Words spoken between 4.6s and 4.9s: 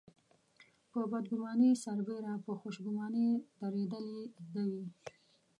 وي.